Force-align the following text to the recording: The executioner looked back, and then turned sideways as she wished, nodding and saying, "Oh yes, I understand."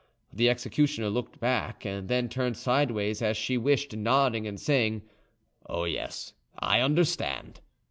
The 0.33 0.49
executioner 0.49 1.09
looked 1.11 1.39
back, 1.39 1.85
and 1.85 2.07
then 2.09 2.27
turned 2.27 2.57
sideways 2.57 3.21
as 3.21 3.37
she 3.37 3.55
wished, 3.55 3.95
nodding 3.95 4.47
and 4.47 4.59
saying, 4.59 5.03
"Oh 5.67 5.83
yes, 5.83 6.33
I 6.57 6.79
understand." 6.81 7.61